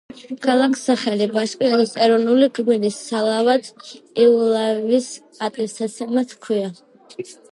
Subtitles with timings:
[0.43, 3.69] ქალაქ სახელი ბაშკირეთის ეროვნული გმირის სალავატ
[4.25, 5.11] იულაევის
[5.43, 6.75] პატივსაცემად ჰქვია.